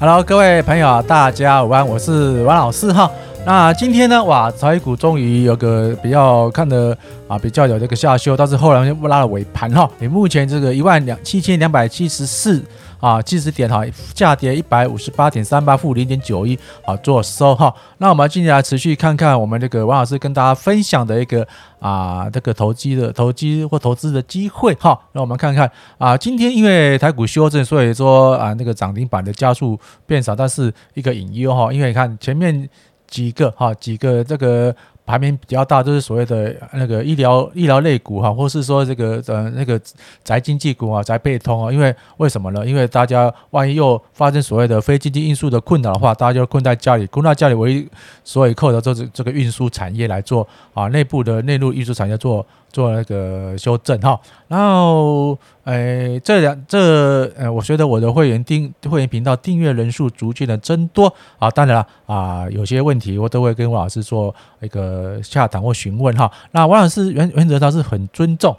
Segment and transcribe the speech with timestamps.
[0.00, 3.10] Hello，各位朋友，大家午安，我是王老师哈。
[3.44, 9.90] 那今天呢，哇，台股终于有个比较看的啊，比较有这个下修，但是后来又拉了尾盘哈。
[9.98, 12.62] 你目前这个一万两七千两百七十四
[13.00, 13.82] 啊，即时点哈，
[14.14, 17.72] 下跌一百五十八点三八，负零点九一啊，做收哈。
[17.98, 21.46] 那我们接下来持续看看我们这个王老师跟大家分享的一个
[21.78, 24.98] 啊，这个投机的投机或投资的机会哈。
[25.12, 32.68] 那我们看看啊，今天因为台股修正，所以说啊，那个涨停板的加速变少，但是一个隐忧哈，因为你看前面
[33.06, 34.74] 几个哈，几个这个。
[35.08, 39.80] 排名比较大，就是所谓的那个医疗医疗类股哈，或是说这个呃那个
[40.22, 42.66] 宅经济股啊，宅配通啊，因为为什么呢？
[42.66, 47.88] 因为大家万一又发生所谓的非经济因素的困扰的话，大家就困在家里，困在家里唯一
[48.22, 52.46] 所以靠的就是这个运输产业来做啊，内部的内陆运输产业做。
[52.72, 66.30] 做那个修正哈，然后诶，这两这呃，我觉得我的会员订会员频道订阅人数逐渐的增多啊，当然了啊，有些问题我都会跟王老师做一个洽谈或询问哈。
[66.52, 68.56] 那王老师原原则上是很尊重。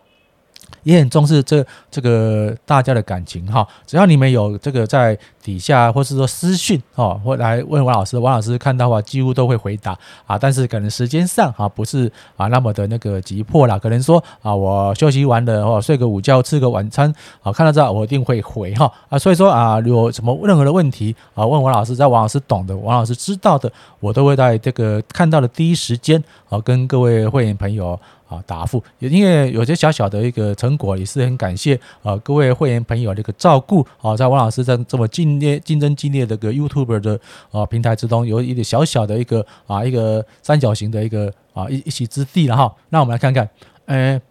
[0.84, 28.00] 也很重视这这个大家的感情哈，只要你们有这个在底下或是说私讯哦，或来问王老师，王老师看到话几乎都会回答啊，但是可能时间上啊不是啊那么的那个急迫啦，可能说啊我休息完了或睡个午觉，吃个晚餐啊，看到这我一定会回哈啊，所以说啊有什么任何的问题啊问王老师，在王老师懂的，王老师知道的，我都会在这个看到的第一时间啊跟各位会员朋友。
[28.30, 37.19] 啊，答复也因为有些小小的一个成果，也是很感谢啊各位会员朋友的一个照顾啊，在王老师在这么竞烈竞争激烈的个 YouTube 的
[37.52, 42.72] 啊平台之中，有一点小小的一个啊一个三角形的一个啊一一席之地了哈。
[42.89, 43.50] 那我们来看看，
[43.85, 44.22] 呃，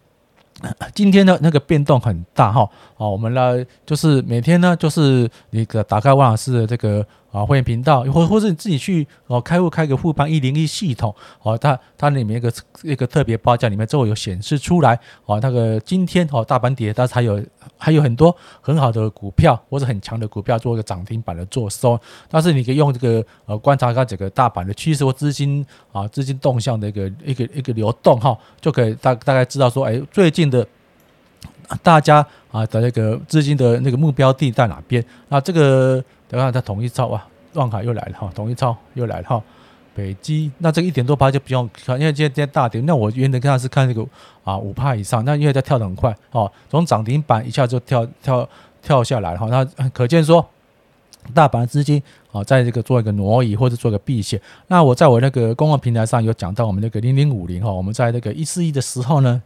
[0.93, 2.61] 今天的那个变动很大哈。
[2.97, 7.05] 啊，我们呢就是每天呢，就是那个打开万老师的这个。
[7.31, 11.13] 啊，会员频道，或或者你自己去哦，开户开个富邦一零一系统
[11.43, 12.51] 哦，它它里面一个
[12.81, 17.39] 一个特别报价里面就会有显示出来哦，那个今天哦大盘跌，但是还有
[17.79, 30.67] 还有很多很好的股票或者很强的股票做一个涨停板的做收，但是你可以用这个呃观察它整个大盘的趋势或资金啊资金动向的一个一个一个流动哈，就可以大大概知道说，哎，最近的
[31.81, 35.03] 大家啊的那个资金的那个目标地在哪边？
[35.29, 36.03] 那这个。
[36.31, 39.43] 等下，它统一超啊，万海又来了哈，统一超又来了哈，
[39.99, 44.07] 北基那这个一点多趴就不用看，因为今天今天大跌，那我原来看是看这个
[44.45, 48.47] 啊五趴以上，那因为它跳得很快哦，从涨停板一下就跳跳
[48.81, 50.47] 跳下来哈，那可见说
[51.33, 52.01] 大盘资金
[52.31, 54.39] 啊在这个做一个挪移或者做一个避险。
[54.67, 59.41] 那我在我那个公共平台上有讲到我们那个零零五零哈，我们在那个一四一的时候呢。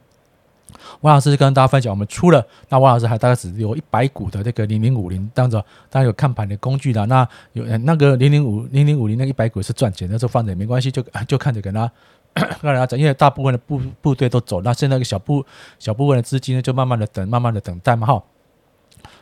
[1.02, 5.60] 王老师跟大家分享，我们出了，那王老师还大概只有一百股的这个零零五零，当着
[5.90, 11.90] 当然有看盘的工具的，那有那个零零五零零五零那一百股是赚钱的，就放着也没关系，就就看着跟他
[12.34, 15.46] 跟大家讲，因为大部分的部部队都走，那现在个小部
[15.80, 18.24] 小部分的资金呢，就慢慢的等，慢慢的等待嘛哈。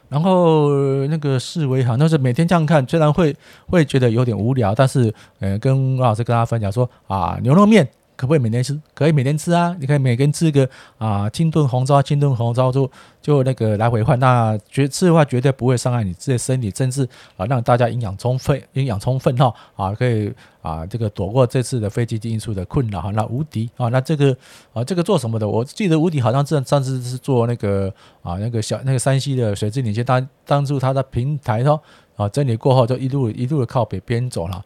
[0.09, 0.69] 然后
[1.07, 3.35] 那个四维哈，那是每天这样看，虽然会
[3.67, 7.87] 会觉得有点无聊，但是呃，跟王老师跟大家分享说啊，牛肉面。
[8.21, 8.79] 可不可以每天吃？
[8.93, 9.75] 可以每天吃啊！
[9.79, 12.87] 你可以每天吃个啊，清炖红烧，清炖红烧就
[13.19, 14.19] 就那个来回换。
[14.19, 17.03] 那绝吃的话，绝对不会伤害你自己的身体，甚至
[17.35, 23.09] 啊，让大家营养充分，营养充分哈啊，可以啊，这个躲过这次的非经济因素的困扰哈。
[23.09, 24.37] 那无敌啊，那这个
[24.71, 25.47] 啊，这个做什么的？
[25.47, 31.81] 我记得无敌好像是上次是做那个啊，那个小那个山西的水质领先，当当初他的平台哦
[32.15, 34.63] 啊，整理过后就一路一路的靠北边走了。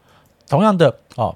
[0.49, 1.33] 同样的哦。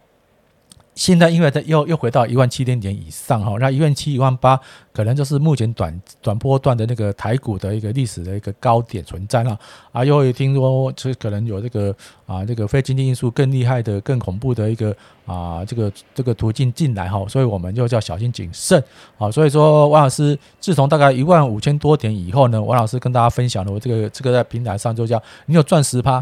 [0.99, 4.59] 现在因为它又又回到一万七千点以上哈，那一万七一万八
[4.91, 9.57] 可能就是目前短短波段的那个台股的一个历史的一个高点存在了
[9.93, 11.95] 啊，又会听说这可能有这个
[12.25, 14.93] 啊这个非经济因素更厉害的更恐怖的一个
[15.25, 18.83] 啊这个这个途径进来哈，所以我们就叫小心谨慎
[19.17, 19.31] 啊。
[19.31, 26.21] 所以说王老师自从大概一万五千多点以后呢，王老师跟大家分享了我这个这个在平台上就叫你有赚十趴。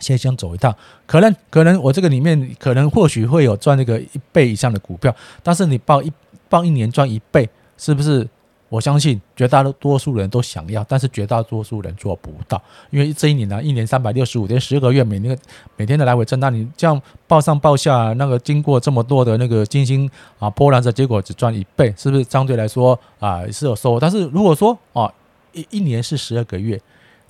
[0.00, 0.74] 先想走一趟，
[1.06, 6.12] 可能可能我这个里面可能或许会有赚那个一倍以上的股票，但是你报一
[6.48, 8.28] 报一年赚一倍，是不是？
[8.68, 12.60] 我相信绝大多数人都想要，但是绝大多数人做不到，
[12.90, 15.38] 因为这一年呢，一年三百六十五天，十二个月，每年
[15.76, 20.10] 每天的来回震荡，你这样报上报下，那个经过这么多的那个精心
[20.40, 24.00] 啊波澜的结果只赚一倍，是不是相对来说啊是有收获？
[24.00, 25.08] 但是如果说啊
[25.52, 26.78] 一一年是十二个月。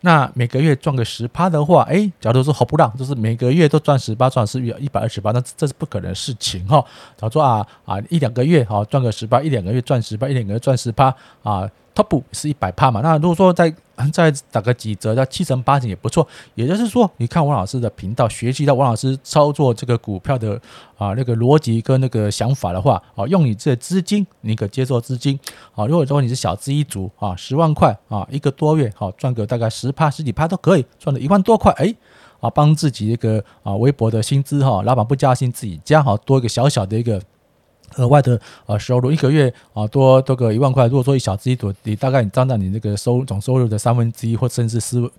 [0.03, 6.81] 那每个月赚个十趴的话，哎，假如说好不到，就是每个月都赚十八，赚是一百二十八，那这是不可能的事情哈。
[7.17, 13.01] 假如说啊啊一两个月哈赚个十八，一两个月赚十八，一两个月赚十趴啊，top 是一百趴嘛。
[13.01, 13.75] 那如果说再
[14.13, 16.29] 再打个几折，到七成八成也不错。
[16.55, 20.61] 也就是说，你看王老师的频道，学习到王老师操作这个股票的
[20.99, 25.41] 啊那个逻辑跟那个想法的话，啊，用你这资金，你可接受资金
[25.75, 25.87] 啊。
[25.87, 31.95] 如果说你是小资一族啊，十万块啊，一个多月好赚个大概十趴十几趴都可以，赚了一万多块，哎。
[32.39, 37.19] 啊，帮自己一个啊微薄的薪资哈，老板不加薪，自己加哈，多一个小小的一个
[37.97, 40.87] 额外的啊收入，一个月啊多多个一万块。
[40.87, 45.11] 如果说一小资一族，你大概你占到你那个收总收入的三分之一，或甚至四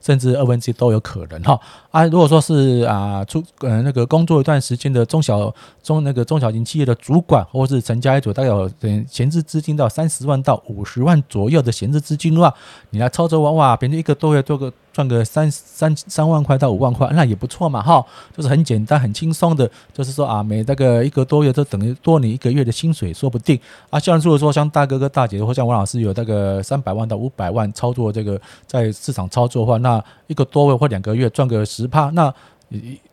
[0.00, 1.58] 甚至二分之一都有可能哈。
[1.90, 8.70] 啊，如果说是啊出呃那个工作一段时间的中小中那个中小型企业的主管，或是成家一族，大概有
[9.08, 12.52] 闲置资金到三十万到五十万左右的闲置资金的话，
[12.90, 14.72] 你来操作哇哇，平均一个多月做个。
[14.96, 18.02] 赚个三三三万块到五万块，那也不错嘛，哈，
[18.34, 23.60] 就是很简单、很轻松的，就是说啊，每那个一个多月都等于多你一个月的薪水，说不定
[23.90, 24.00] 啊。
[24.00, 32.32] 像如果说像大哥哥、大姐姐，或像王老师有那个三百万到五百万操作这个在市场操作的话，那一个多月或两个月赚个十趴，那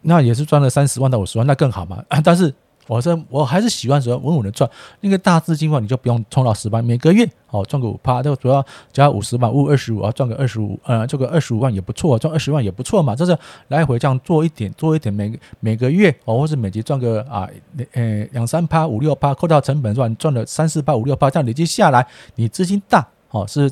[0.03, 2.01] 那也是赚了三十万到五十万，那更好嘛。
[2.23, 2.53] 但是。
[2.87, 4.69] 我说我还是喜欢说稳稳的赚，
[4.99, 13.37] 那个大资金的话，你就不用冲到十万，每个月哦赚个五趴，就主要加五十万，五二十五啊，赚个二十五，呃，这个二十五万也不错，赚二十万也不错嘛，就是
[13.69, 17.49] 来回这样做一点，做一点，每每个月哦，或是每集赚个啊，
[17.93, 22.05] 呃两三趴，五六趴，扣掉成本赚赚了三四趴，五六趴，这样累积下来，
[22.35, 23.71] 你资金大哦，是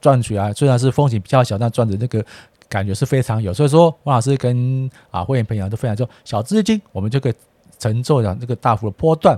[0.00, 2.22] 赚取啊，虽然是风险比较小，但赚的那个
[2.68, 3.54] 感觉是非常有。
[3.54, 7.34] 所以说，王老师跟啊会员朋友都非常说，小资金我们就可以。
[7.82, 9.36] 承受了这个大幅的波段，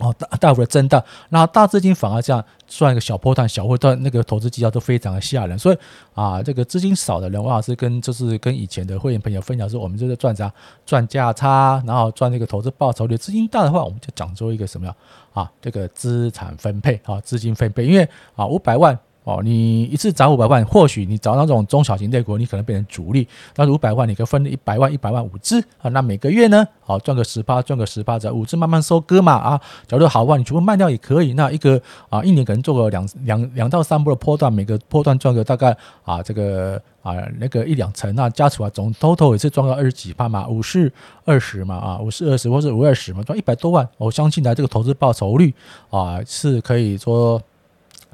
[0.00, 5.56] 哦，大大幅的震荡，然后大资金反而这样算一个小波段、小波段，那个投资绩效都非常的吓人。
[5.56, 5.78] 所以
[6.14, 10.52] 啊，这个资金少的人，王老师跟就是跟以前的会员朋友分享说，我们就是赚啥？
[10.84, 13.16] 赚价差，然后赚那个投资报酬率。
[13.16, 14.94] 资金大的话，我们就讲究一个什么呀？
[15.32, 18.98] 啊，这个资产分配啊，资金分配，因为啊，五百万。
[19.30, 23.28] 哦，你一次涨五百万，或许你找那种中小型类股，你可能变成主力。
[23.54, 25.88] 但是五百万，你可以分一百万、一百万五支啊。
[25.90, 29.60] 那每个月呢，好赚个十八，赚个十八，这五支慢慢收割嘛啊。
[29.86, 31.34] 假如好的话，你全部卖掉也可以。
[31.34, 40.92] 那一个啊，一年可能做个两两两到三波的波段，每个波段赚个大概啊这个啊那个一两成，那加起来总 total 也是赚个二十几趴嘛，五是
[41.24, 43.88] 二十嘛啊，五是二十或是五二十嘛，赚一百多万。
[43.96, 45.54] 我相信呢，这个投资报酬率
[45.90, 47.40] 啊是可以说。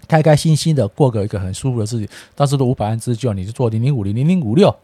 [0.09, 4.75] 开开心心的过个一个很舒服的事情，当时的五百万支就你就做零零五零零零五六，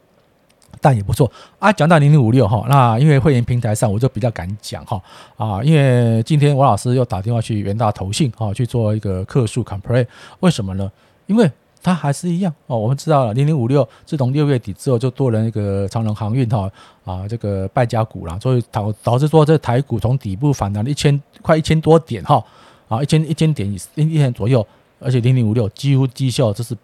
[0.81, 1.73] 但也不错啊。
[1.73, 5.01] 讲到零零五六哈，那因为会员平台上我就比较敢讲哈
[5.37, 10.07] 啊，因为今天王老师又打电话去元大投信哈去做一个客诉 complain，
[10.41, 10.91] 为什么呢？
[11.27, 11.51] 因为
[11.83, 16.71] 它还是一样哦，我们知道了零零五六自从六月底之后就多了那个长荣航运哈
[17.05, 22.45] 啊这个败家股了，所以导导致说这台股从底部反弹了一千快一千多点哈
[22.89, 24.67] 啊一千一千点以一千左右。
[25.03, 26.77] 而且零零五六几乎绩效就是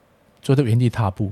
[0.43, 1.31] 就在原地踏步，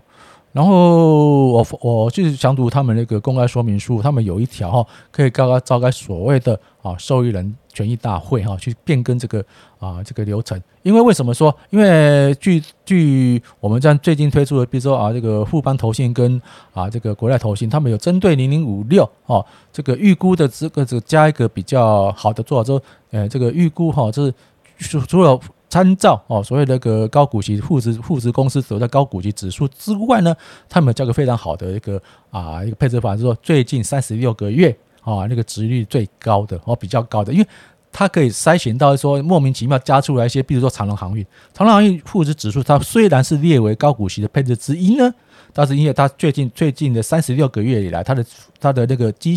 [0.53, 9.45] 然后我我就是想读他们那个公开说明书，他们有一条哈，可以刚刚召开所谓的啊受益人权益大会哈，去变更这个
[9.79, 10.61] 啊这个流程。
[10.83, 11.55] 因为为什么说？
[11.71, 16.41] 因为据据我们这样最近推出的，比如说啊这个富邦投信跟
[16.73, 24.35] 啊这个国泰投信，他们有针对零零五六哦这个预估的这个这个加一个比较好的做法，说呃这个预估哈，就是
[24.79, 25.39] 除除了。
[25.69, 30.35] 参照哦，所谓那个高股息富值富值公司所在高股息指数之外呢，
[30.69, 32.01] 他们有个非常好的一个
[32.31, 34.71] 啊一个配置法，就是说最近三十六个月
[35.03, 37.47] 啊那个值率最高的哦比较高的，因为
[37.91, 45.13] 它可以筛选到说莫名其妙加出来一些，比如说长荣航运，长荣航运富值指数它虽然是列为高股息的配置之一呢，
[45.53, 48.25] 但是因为它最近最近的三十六个月以来，它的
[48.61, 49.37] 它的那个绩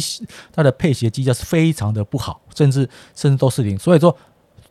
[0.53, 4.15] 它的配息绩效是非常的不好，甚至甚至都是零，所以说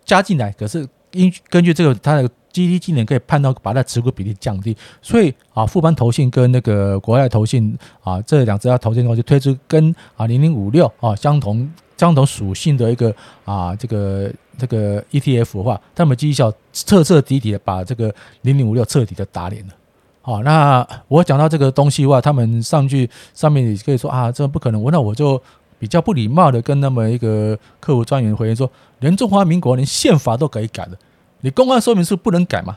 [0.04, 0.88] 加进来可是。
[1.12, 19.74] 因根据这个，它的基金经理可以判断，把它持股比例降低，所以啊，富邦投信跟那个国外投信啊，这两只要投信公司推出跟啊零零五六啊相同相同属性的一个啊这个这个 ETF 的话，他们绩效彻彻底底的把这个零零五六彻底的打脸了。
[20.20, 25.40] 好，那我讲到这个东西的话，他们上去上面也可以说啊，这不可能，我那我就。
[25.78, 28.70] 比较不礼貌的跟那么一个客服专员回应说，
[29.00, 30.98] 连中华民国连宪法都可以改的，
[31.40, 32.76] 你公开说明书不能改嘛，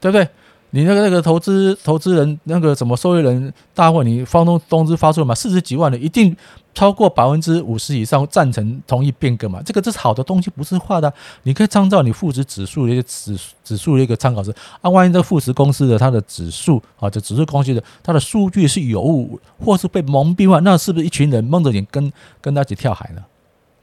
[0.00, 0.28] 对不对？
[0.70, 5.34] 你那个那个投资投资人那个什么受益人大会，你方东通知发出了嘛？
[5.34, 6.36] 四十几万的一定
[6.76, 9.62] 超过百分之五十以上赞成同意变更嘛？
[9.64, 11.10] 这个这是好的东西，不是坏的。
[11.44, 14.90] 你可以参照你富时指数的一个指指数的一个参考值啊。
[14.90, 23.24] 万一这富时公司的它的指数啊，这指数公司的它的数据是有误，或是被蒙蔽了，那是不是一群人蒙着眼跟跟他一起跳海呢？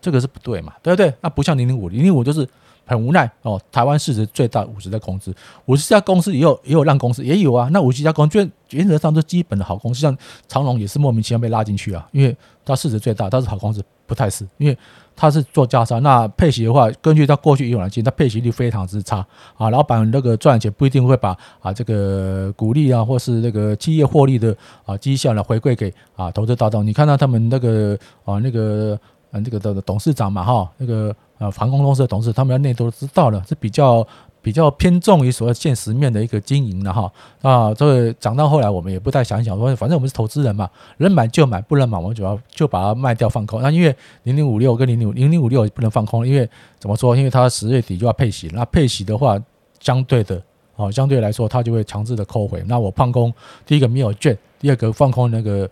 [0.04, 0.74] 这个是不对嘛？
[0.84, 1.14] 对不对？
[1.22, 2.46] 那不像零零五零零五就是
[2.86, 3.60] 很无奈哦。
[3.72, 5.34] 台湾市值最大五十家公司，
[5.66, 7.70] 五十家公司也有也有烂公司，也有啊。
[7.72, 10.16] 那五十家公司原则上都基本的好公司，像
[10.50, 14.78] 长隆也是莫名其妙被拉进去啊，因为它市值最大，它是好公司，不太是，因为
[15.16, 16.00] 它是做加沙。
[16.00, 19.70] 那配息的话，根据它过去以往的经验，它配息率非常之差啊。
[19.70, 24.54] 老板那个赚钱不一定会把啊这个股利啊，或是那个企业获利的
[24.86, 26.86] 啊绩效呢回馈给啊投资大众。
[26.86, 29.00] 你看到他们那个啊那个。
[29.34, 34.08] 啊，这个的董事长嘛，哈，那个呃，航空公司的董事，他们的内都知道了，是比较
[34.44, 37.12] 比较偏重于所谓现实面的一个经营的哈。
[37.42, 43.60] 啊，这个讲到后来，我们也不太想想说，反正我们是投资人嘛，能买就买，不能买我们主要就把它卖掉放空。
[43.60, 46.48] 那因为零零五六跟零零零零五六不能放空，因为
[46.78, 47.18] 怎么说？
[47.18, 49.42] 因为它十月底就要配息，那配息的话，
[49.80, 50.40] 相对的，
[50.76, 52.64] 哦，相对来说，它就会强制的扣回。
[52.68, 53.34] 那我放空，
[53.66, 55.68] 第一个没有券，第二个放空那个。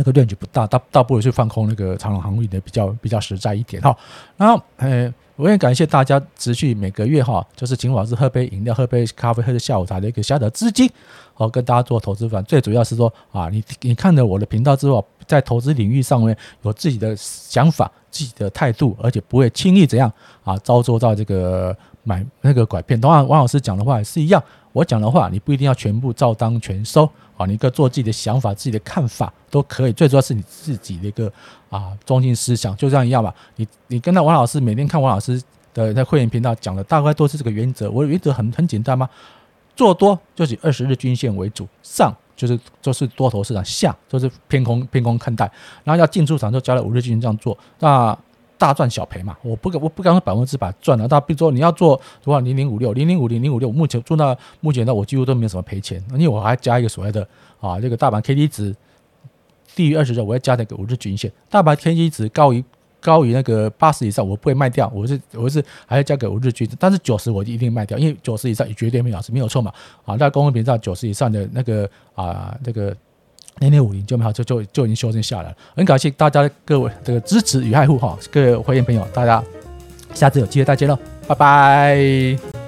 [0.00, 3.94] 那个量级不大，倒倒不如去放空那个长龙航运的比较比较实在一点哈。
[4.38, 10.90] 然后，呃，我也感谢大家持续每个月哈，就是请我是喝杯饮料、喝杯咖啡、喝下午茶的一个小的资金，
[11.36, 20.10] 哦，跟大家做投资反最主要是说啊，你你看了我的频道之后，在投资领域上面有自己的想法、自己的态度，而且不会轻易怎样
[20.42, 22.98] 啊，遭受到这个买那个拐骗。
[22.98, 24.42] 当然，王老师讲的话也是一样。
[24.72, 27.06] 我讲的话，你不一定要全部照当全收
[27.40, 29.92] 啊，你可以做自己的想法、自己的看法都可以。
[29.94, 31.32] 最主要是你自己的一个
[31.70, 33.34] 啊中心思想，就这样一样吧。
[33.56, 35.40] 你你跟着王老师每天看王老师
[35.72, 37.90] 的在会员频道讲的，大概都是这个原则。
[37.90, 39.08] 我的原则很很简单嘛，
[39.74, 45.50] 做多就是以二十日均线为主，上就是就是多头市场，下就是偏空偏空看待。
[45.82, 48.18] 然后要进出场就加了五日均线这样做，那。
[48.60, 51.08] 大赚小赔嘛，我不敢，我不敢说百分之百赚了。
[51.08, 57.26] 但比如说你要做的话，零零五六、零零五零、零五六，目前做到目前呢，我几乎都没有什么赔钱，因为我还加一个所谓的
[57.58, 58.76] 啊，这个大盘 K D 值
[59.74, 61.32] 低于二十的，我要加那个五日均线。
[61.48, 62.62] 大盘 K D 值高于
[63.00, 66.68] 高于那个八十以上，我不会卖掉，我是我是还要加个五日均。
[66.78, 69.72] 但是九十我就一定卖掉，因为九十以上也绝对没有是没有错嘛。
[70.04, 72.94] 啊，在公共频道九十以上的那个啊，这个。
[73.58, 75.56] 零零五零就没好，就就就已经修正下来了。
[75.76, 79.42] 很感谢大家各位这个支持与爱护哈，各位会员朋友，大家
[80.14, 82.59] 下次有机会再见喽，拜拜。